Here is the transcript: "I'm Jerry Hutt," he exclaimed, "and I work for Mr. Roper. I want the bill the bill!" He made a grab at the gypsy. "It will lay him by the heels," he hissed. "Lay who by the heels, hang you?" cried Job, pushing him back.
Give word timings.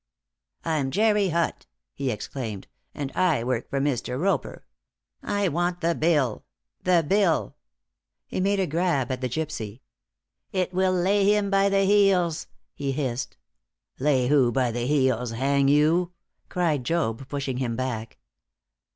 "I'm 0.65 0.89
Jerry 0.89 1.29
Hutt," 1.29 1.67
he 1.93 2.09
exclaimed, 2.09 2.65
"and 2.95 3.11
I 3.11 3.43
work 3.43 3.69
for 3.69 3.79
Mr. 3.79 4.19
Roper. 4.19 4.65
I 5.21 5.47
want 5.47 5.81
the 5.81 5.93
bill 5.93 6.43
the 6.81 7.05
bill!" 7.07 7.55
He 8.25 8.39
made 8.39 8.59
a 8.59 8.65
grab 8.65 9.11
at 9.11 9.21
the 9.21 9.29
gypsy. 9.29 9.81
"It 10.51 10.73
will 10.73 10.91
lay 10.91 11.23
him 11.31 11.51
by 11.51 11.69
the 11.69 11.83
heels," 11.85 12.47
he 12.73 12.91
hissed. 12.93 13.37
"Lay 13.99 14.25
who 14.27 14.51
by 14.51 14.71
the 14.71 14.87
heels, 14.87 15.33
hang 15.33 15.67
you?" 15.67 16.13
cried 16.49 16.83
Job, 16.83 17.29
pushing 17.29 17.57
him 17.57 17.75
back. 17.75 18.17